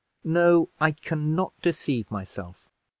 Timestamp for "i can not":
0.79-1.53